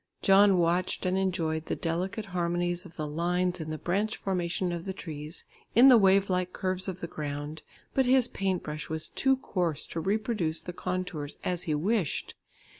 John 0.23 0.57
watched 0.57 1.05
and 1.05 1.15
enjoyed 1.15 1.67
the 1.67 1.75
delicate 1.75 2.25
harmonies 2.25 2.85
of 2.85 2.95
the 2.95 3.05
lines 3.05 3.59
in 3.61 3.69
the 3.69 3.77
branch 3.77 4.17
formation 4.17 4.71
of 4.71 4.85
the 4.85 4.93
trees, 4.95 5.43
in 5.75 5.89
the 5.89 5.97
wave 5.99 6.27
like 6.27 6.53
curves 6.53 6.87
of 6.87 7.01
the 7.01 7.07
ground, 7.07 7.61
but 7.93 8.07
his 8.07 8.27
paint 8.27 8.63
brush 8.63 8.89
was 8.89 9.07
too 9.09 9.37
coarse 9.37 9.85
to 9.93 9.99
reproduce 9.99 10.59
the 10.59 10.73
contours 10.73 11.37
as 11.43 11.65
he 11.69 11.75
wished. 11.75 12.33